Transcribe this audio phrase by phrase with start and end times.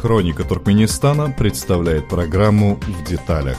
[0.00, 3.58] Хроника Туркменистана представляет программу «В деталях».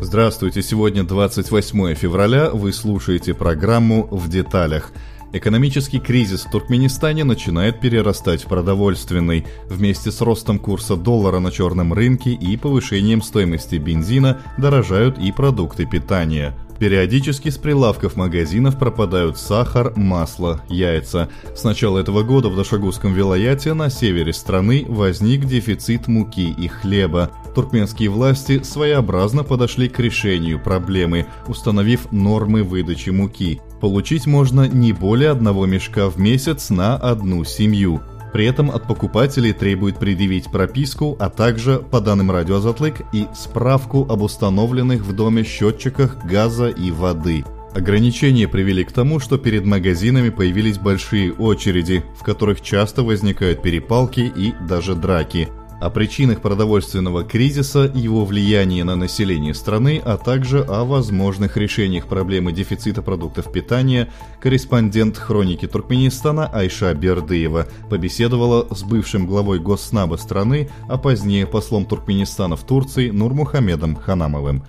[0.00, 4.90] Здравствуйте, сегодня 28 февраля, вы слушаете программу «В деталях».
[5.32, 9.46] Экономический кризис в Туркменистане начинает перерастать в продовольственный.
[9.68, 15.86] Вместе с ростом курса доллара на черном рынке и повышением стоимости бензина дорожают и продукты
[15.86, 16.52] питания.
[16.82, 21.28] Периодически с прилавков магазинов пропадают сахар, масло, яйца.
[21.54, 27.30] С начала этого года в Дашагузском вилаяте на севере страны возник дефицит муки и хлеба.
[27.54, 33.60] Туркменские власти своеобразно подошли к решению проблемы, установив нормы выдачи муки.
[33.80, 38.00] Получить можно не более одного мешка в месяц на одну семью–
[38.32, 44.06] при этом от покупателей требует предъявить прописку, а также, по данным Радио Азатлык, и справку
[44.08, 47.44] об установленных в доме счетчиках газа и воды.
[47.74, 54.20] Ограничения привели к тому, что перед магазинами появились большие очереди, в которых часто возникают перепалки
[54.34, 55.48] и даже драки–
[55.82, 62.52] о причинах продовольственного кризиса, его влиянии на население страны, а также о возможных решениях проблемы
[62.52, 64.08] дефицита продуктов питания,
[64.40, 72.54] корреспондент хроники Туркменистана Айша Бердыева побеседовала с бывшим главой Госснаба страны, а позднее послом Туркменистана
[72.54, 74.62] в Турции Нурмухамедом Ханамовым.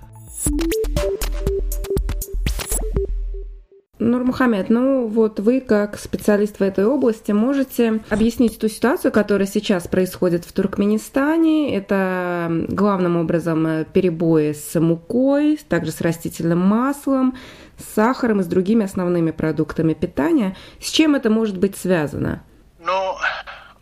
[4.04, 9.88] Нурмухамед, ну вот вы как специалист в этой области можете объяснить ту ситуацию, которая сейчас
[9.88, 11.76] происходит в Туркменистане.
[11.76, 17.36] Это главным образом перебои с мукой, также с растительным маслом,
[17.78, 20.56] с сахаром и с другими основными продуктами питания.
[20.80, 22.42] С чем это может быть связано?
[22.78, 23.16] Ну,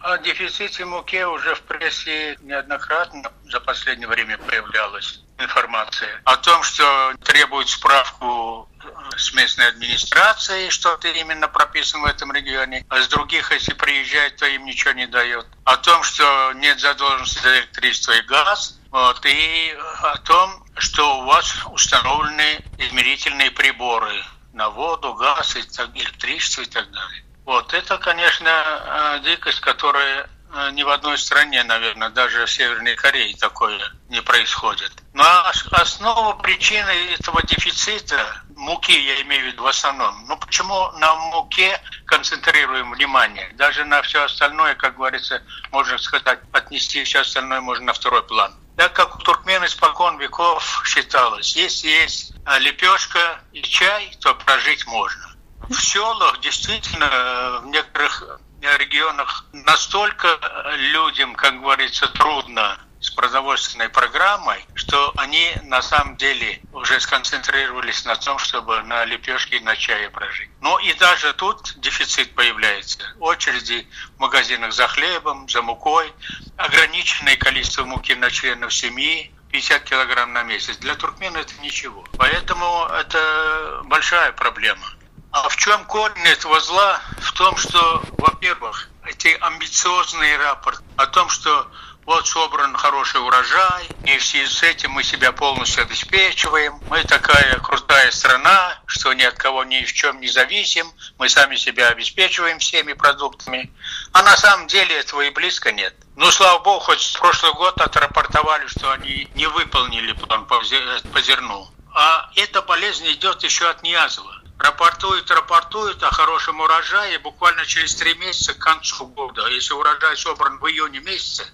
[0.01, 7.15] о дефиците муки уже в прессе неоднократно за последнее время появлялась информация о том, что
[7.25, 8.69] требует справку
[9.17, 14.47] с местной администрацией, что-то именно прописано в этом регионе, а с других, если приезжают, то
[14.47, 15.47] им ничего не дает.
[15.65, 21.25] О том, что нет задолженности за электричество и газ, вот, и о том, что у
[21.25, 27.25] вас установлены измерительные приборы на воду, газ, и электричество и так далее.
[27.45, 30.29] Вот это, конечно, э, дикость, которая
[30.73, 34.93] ни в одной стране, наверное, даже в Северной Корее такое не происходит.
[35.15, 35.25] Но
[35.73, 41.81] основа причины этого дефицита муки, я имею в виду в основном, ну почему на муке
[42.07, 43.51] концентрируем внимание?
[43.55, 48.55] Даже на все остальное, как говорится, можно сказать, отнести все остальное можно на второй план.
[48.77, 54.87] Так как у туркмен испокон веков считалось, если есть а, лепешка и чай, то прожить
[54.87, 55.35] можно.
[55.69, 58.41] В селах действительно в некоторых
[58.77, 60.39] регионах настолько
[60.77, 68.15] людям, как говорится, трудно с продовольственной программой, что они на самом деле уже сконцентрировались на
[68.15, 70.51] том, чтобы на лепешке и на чае прожить.
[70.61, 73.01] Но и даже тут дефицит появляется.
[73.19, 76.13] Очереди в магазинах за хлебом, за мукой,
[76.57, 80.77] ограниченное количество муки на членов семьи, 50 килограмм на месяц.
[80.79, 82.05] Для туркмена это ничего.
[82.17, 84.87] Поэтому это большая проблема.
[85.33, 87.01] А в чем корень этого зла?
[87.23, 91.69] В том, что, во-первых, эти амбициозные рапорты о том, что
[92.05, 96.79] вот собран хороший урожай, и в связи с этим мы себя полностью обеспечиваем.
[96.91, 100.93] Мы такая крутая страна, что ни от кого ни в чем не зависим.
[101.17, 103.73] Мы сами себя обеспечиваем всеми продуктами.
[104.13, 105.95] А на самом деле этого и близко нет.
[106.15, 111.71] Ну, слава богу, хоть в прошлый год отрапортовали, что они не выполнили план по зерну.
[111.95, 118.15] А эта болезнь идет еще от Ниязова рапортуют, рапортуют о хорошем урожае буквально через три
[118.15, 119.47] месяца к концу года.
[119.49, 121.45] Если урожай собран в июне месяце,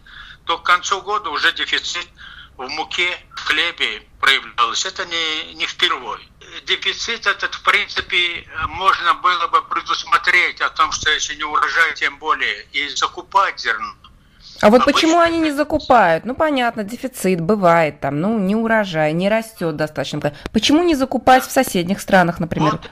[0.45, 2.07] то к концу года уже дефицит
[2.57, 4.89] в муке, в хлебе проявлялся.
[4.89, 6.29] Это не, не впервой.
[6.65, 12.19] Дефицит этот, в принципе, можно было бы предусмотреть о том, что если не урожай, тем
[12.19, 13.95] более, и закупать зерно.
[14.61, 14.93] А вот Обычно...
[14.93, 16.25] почему они не закупают?
[16.25, 20.33] Ну, понятно, дефицит бывает там, ну, не урожай, не растет достаточно.
[20.53, 22.73] Почему не закупать в соседних странах, например?
[22.73, 22.91] Вот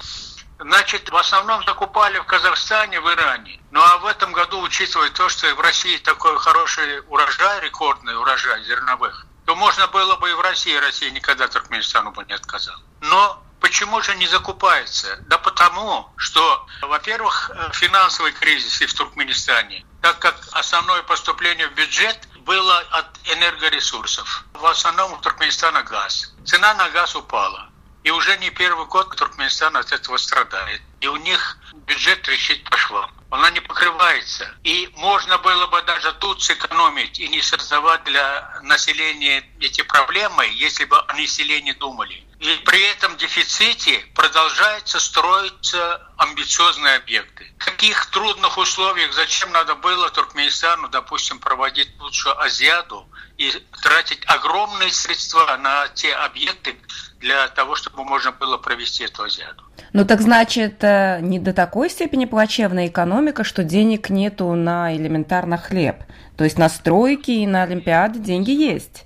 [0.58, 3.60] Значит, в основном закупали в Казахстане, в Иране.
[3.70, 8.64] Ну а в этом году, учитывая то, что в России такой хороший урожай, рекордный урожай
[8.64, 12.80] зерновых, то можно было бы и в России, Россия никогда Туркменистану бы не отказала.
[13.00, 15.16] Но Почему же не закупается?
[15.28, 22.28] Да потому, что, во-первых, финансовый кризис и в Туркменистане, так как основное поступление в бюджет
[22.40, 24.44] было от энергоресурсов.
[24.52, 26.34] В основном у Туркменистана газ.
[26.44, 27.70] Цена на газ упала.
[28.04, 30.80] И уже не первый год Туркменистан от этого страдает.
[31.00, 33.08] И и у них бюджет трещит по швам.
[33.30, 34.52] Она не покрывается.
[34.64, 40.84] И можно было бы даже тут сэкономить и не создавать для населения эти проблемы, если
[40.84, 42.25] бы о населении думали.
[42.38, 47.46] И при этом дефиците продолжается строиться амбициозные объекты.
[47.58, 53.50] В каких трудных условиях, зачем надо было Туркменистану, допустим, проводить лучшую Азиаду и
[53.82, 56.76] тратить огромные средства на те объекты
[57.20, 59.64] для того, чтобы можно было провести эту Азиаду?
[59.94, 65.56] Ну так значит, э, не до такой степени плачевная экономика, что денег нету на элементарно
[65.56, 65.96] хлеб.
[66.36, 69.05] То есть на стройки и на Олимпиады деньги есть.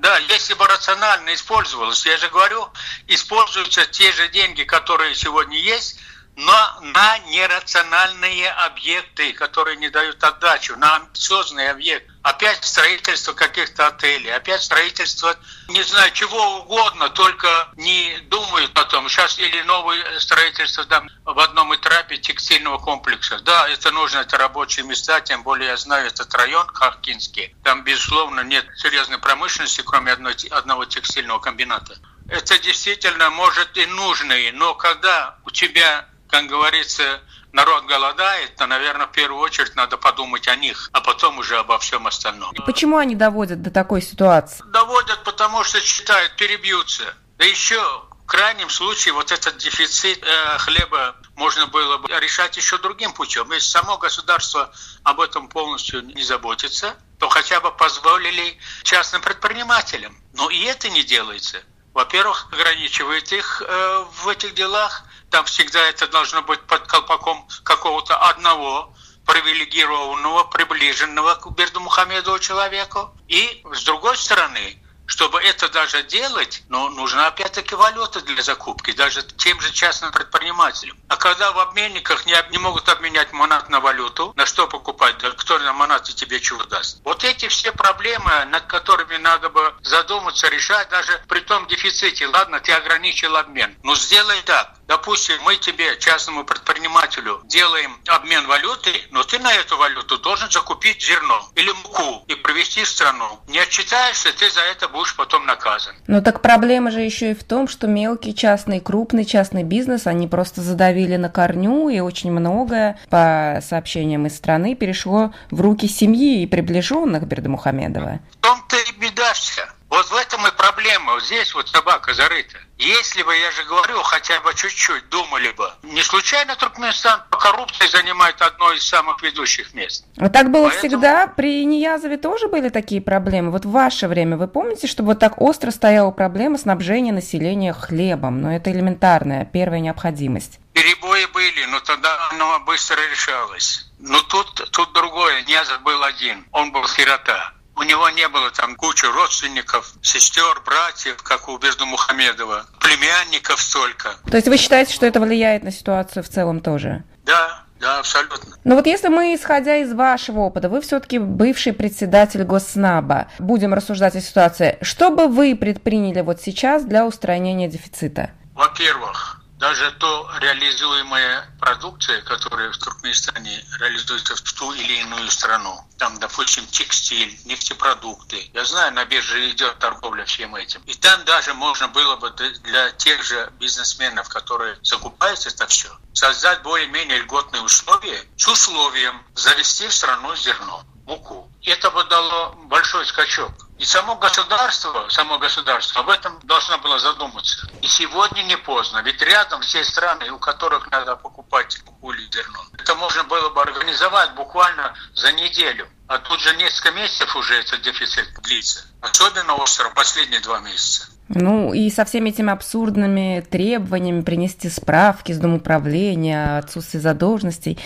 [0.00, 2.66] Да, если бы рационально использовалось, я же говорю,
[3.06, 5.98] используются те же деньги, которые сегодня есть,
[6.40, 12.10] но на нерациональные объекты, которые не дают отдачу, на амбициозные объекты.
[12.22, 15.36] Опять строительство каких-то отелей, опять строительство,
[15.68, 19.08] не знаю, чего угодно, только не думают о том.
[19.08, 23.38] Сейчас или новое строительство там, в одном этапе текстильного комплекса.
[23.40, 27.54] Да, это нужно, это рабочие места, тем более я знаю этот район Харкинский.
[27.64, 31.98] Там, безусловно, нет серьезной промышленности, кроме одной, одного текстильного комбината.
[32.28, 37.20] Это действительно может и нужные, но когда у тебя как говорится,
[37.52, 41.78] народ голодает, то, наверное, в первую очередь надо подумать о них, а потом уже обо
[41.78, 42.52] всем остальном.
[42.66, 44.62] Почему они доводят до такой ситуации?
[44.66, 47.04] Доводят, потому что считают, перебьются.
[47.38, 47.80] Да еще
[48.22, 53.50] в крайнем случае вот этот дефицит э, хлеба можно было бы решать еще другим путем.
[53.50, 54.72] Если само государство
[55.02, 60.16] об этом полностью не заботится, то хотя бы позволили частным предпринимателям.
[60.34, 61.62] Но и это не делается.
[61.92, 68.16] Во-первых, ограничивает их э, в этих делах, там всегда это должно быть под колпаком какого-то
[68.16, 68.92] одного
[69.26, 73.14] привилегированного, приближенного к Берду Мухаммедову человеку.
[73.28, 74.76] И с другой стороны,
[75.10, 80.12] чтобы это даже делать, но ну, нужна опять-таки валюта для закупки, даже тем же частным
[80.12, 80.96] предпринимателям.
[81.08, 85.32] А когда в обменниках не, не могут обменять монат на валюту, на что покупать, да
[85.32, 87.00] кто на монаты тебе чего даст?
[87.04, 92.28] Вот эти все проблемы, над которыми надо бы задуматься, решать даже при том дефиците.
[92.28, 94.76] Ладно, ты ограничил обмен, но сделай так.
[94.86, 101.02] Допустим, мы тебе, частному предпринимателю, делаем обмен валюты, но ты на эту валюту должен закупить
[101.02, 103.40] зерно или муку и привезти в страну.
[103.46, 105.94] Не отчитаешься, ты за это будешь потом наказан.
[106.06, 110.28] Ну так проблема же еще и в том, что мелкий частный, крупный частный бизнес, они
[110.28, 116.42] просто задавили на корню, и очень многое, по сообщениям из страны, перешло в руки семьи
[116.42, 118.20] и приближенных Бердымухамедова.
[118.30, 119.68] В том-то и беда вся.
[120.00, 121.12] Вот в этом и проблема.
[121.12, 122.56] Вот здесь вот собака зарыта.
[122.78, 127.86] Если бы, я же говорю, хотя бы чуть-чуть думали бы, не случайно Туркменистан по коррупции
[127.86, 130.06] занимает одно из самых ведущих мест.
[130.16, 130.88] А так было Поэтому...
[130.88, 131.26] всегда?
[131.26, 133.50] При Ниязове тоже были такие проблемы?
[133.50, 138.40] Вот в ваше время вы помните, что вот так остро стояла проблема снабжения населения хлебом?
[138.40, 140.60] Но это элементарная, первая необходимость.
[140.72, 143.86] Перебои были, но тогда оно быстро решалось.
[143.98, 145.42] Но тут, тут другое.
[145.42, 147.52] Ниязов был один, он был сирота.
[147.80, 154.16] У него не было там кучи родственников, сестер, братьев, как у Безду Мухамедова, племянников столько.
[154.30, 157.04] То есть вы считаете, что это влияет на ситуацию в целом тоже?
[157.24, 158.58] Да, да, абсолютно.
[158.64, 164.14] Но вот если мы, исходя из вашего опыта, вы все-таки бывший председатель Госнаба, будем рассуждать
[164.14, 168.32] о ситуации, что бы вы предприняли вот сейчас для устранения дефицита?
[168.54, 169.29] Во-первых,
[169.60, 176.66] даже то реализуемая продукция, которая в Туркменистане реализуется в ту или иную страну, там, допустим,
[176.66, 178.50] текстиль, нефтепродукты.
[178.54, 180.80] Я знаю, на бирже идет торговля всем этим.
[180.86, 186.62] И там даже можно было бы для тех же бизнесменов, которые закупают это все, создать
[186.62, 191.50] более-менее льготные условия с условием завести в страну зерно, муку.
[191.64, 193.52] Это бы дало большой скачок.
[193.78, 197.68] И само государство, само государство об этом должно было задуматься.
[197.82, 202.60] И сегодня не поздно, ведь рядом все страны, у которых надо покупать муку или зерно.
[202.78, 205.88] Это можно было бы организовать буквально за неделю.
[206.06, 208.84] А тут же несколько месяцев уже этот дефицит длится.
[209.00, 211.08] Особенно остро последние два месяца.
[211.32, 217.78] Ну и со всеми этими абсурдными требованиями принести справки с Домуправления, отсутствие задолженностей.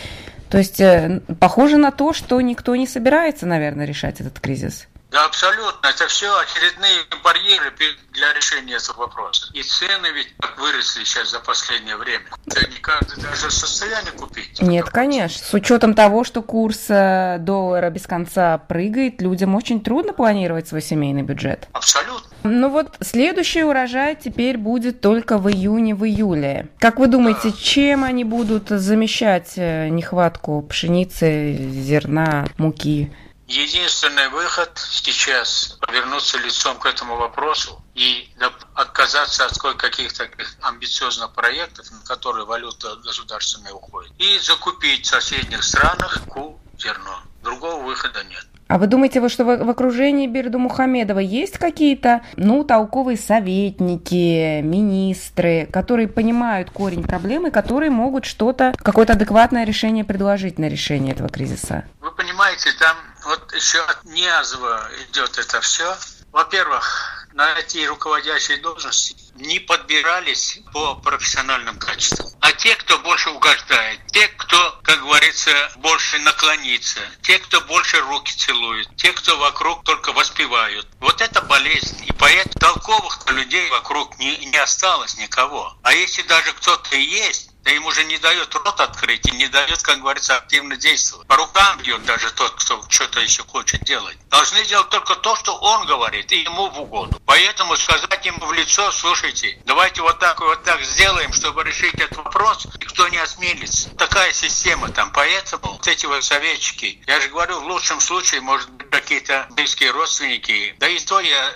[0.48, 4.86] То есть э, похоже на то, что никто не собирается, наверное, решать этот кризис.
[5.10, 5.86] Да, абсолютно.
[5.86, 7.72] Это все очередные барьеры
[8.12, 9.48] для решения этого вопроса.
[9.52, 12.24] И цены ведь выросли сейчас за последнее время.
[12.46, 14.60] Это не каждый даже в состоянии купить.
[14.60, 15.46] Нет, конечно.
[15.46, 20.82] С учетом того, что курс э, доллара без конца прыгает, людям очень трудно планировать свой
[20.82, 21.68] семейный бюджет.
[21.72, 22.33] Абсолютно.
[22.46, 26.68] Ну вот следующий урожай теперь будет только в июне, в июле.
[26.78, 33.10] Как вы думаете, чем они будут замещать э, нехватку пшеницы, зерна, муки?
[33.46, 38.28] Единственный выход сейчас повернуться лицом к этому вопросу и
[38.74, 40.28] отказаться от каких-то
[40.60, 47.22] амбициозных проектов, на которые валюта государственная уходит, и закупить в соседних странах ку зерно.
[47.42, 48.46] Другого выхода нет.
[48.66, 56.08] А вы думаете, что в, окружении Берду Мухамедова есть какие-то, ну, толковые советники, министры, которые
[56.08, 61.84] понимают корень проблемы, которые могут что-то, какое-то адекватное решение предложить на решение этого кризиса?
[62.00, 65.94] Вы понимаете, там вот еще от Ниазова идет это все.
[66.32, 72.30] Во-первых, на эти руководящие должности не подбирались по профессиональным качествам.
[72.40, 78.32] А те, кто больше угождает, те, кто, как говорится, больше наклонится, те, кто больше руки
[78.32, 80.86] целует, те, кто вокруг только воспевают.
[81.00, 82.04] Вот это болезнь.
[82.06, 85.76] И поэтому толковых людей вокруг не, не осталось никого.
[85.82, 89.48] А если даже кто-то и есть, да ему же не дает рот открыть и не
[89.48, 91.26] дает, как говорится, активно действовать.
[91.26, 94.18] По рукам бьет даже тот, кто что-то еще хочет делать.
[94.28, 97.18] Должны делать только то, что он говорит, и ему в угоду.
[97.24, 101.94] Поэтому сказать ему в лицо, слушайте, давайте вот так и вот так сделаем, чтобы решить
[101.94, 103.88] этот вопрос, никто не осмелится.
[103.96, 105.10] Такая система там.
[105.12, 109.90] Поэтому вот эти вот советчики, я же говорю, в лучшем случае, может быть, какие-то близкие
[109.90, 111.54] родственники, да и то я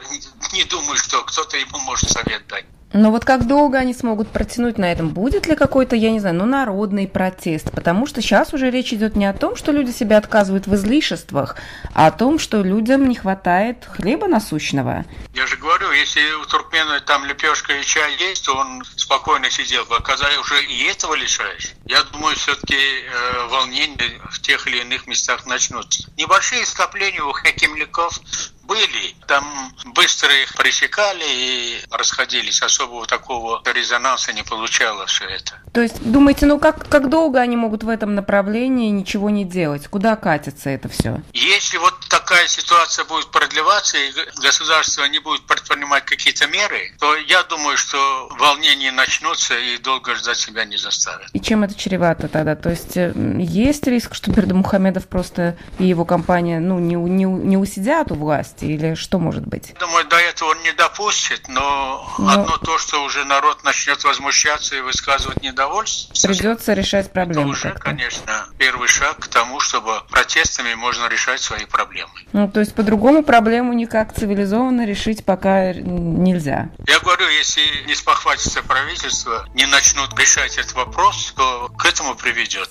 [0.52, 2.64] не думаю, что кто-то ему может совет дать.
[2.92, 5.11] Но вот как долго они смогут протянуть на этом?
[5.11, 7.71] Будет ли какой-то, я не знаю, ну, народный протест?
[7.71, 11.57] Потому что сейчас уже речь идет не о том, что люди себя отказывают в излишествах,
[11.95, 15.04] а о том, что людям не хватает хлеба насущного.
[15.35, 19.85] Я же говорю, если у туркмена там лепешка и чай есть, то он спокойно сидел
[19.85, 19.97] бы.
[19.97, 21.75] Оказалось, уже и этого лишаешь.
[21.85, 26.11] Я думаю, все-таки э, волнения в тех или иных местах начнутся.
[26.16, 28.21] Небольшие скопления у хакимликов
[28.68, 29.14] были.
[29.26, 32.62] Там быстро их пресекали и расходились.
[32.62, 35.54] Особого такого резонанса не получало все это.
[35.72, 39.88] То есть, думаете, ну как, как долго они могут в этом направлении ничего не делать?
[39.88, 41.22] Куда катится это все?
[41.32, 47.42] Если вот такая ситуация будет продлеваться и государство не будет предпринимать какие-то меры, то я
[47.44, 51.28] думаю, что волнения начнутся и долго ждать себя не заставят.
[51.32, 52.54] И чем это чревато тогда?
[52.54, 57.56] То есть э, есть риск, что Бердымухамедов просто и его компания ну, не, не, не
[57.56, 58.57] усидят у власти?
[58.58, 59.74] Власти или что может быть?
[59.78, 62.30] Думаю, до этого он не допустит, но, но...
[62.30, 66.28] одно то, что уже народ начнет возмущаться и высказывать недовольство.
[66.28, 67.54] Придется решать проблемы.
[67.54, 72.10] Это уже, конечно, первый шаг к тому, чтобы протестами можно решать свои проблемы.
[72.32, 76.70] Ну, то есть по-другому проблему никак цивилизованно решить пока нельзя.
[76.86, 82.68] Я говорю, если не спохватится правительство, не начнут решать этот вопрос, то к этому приведет.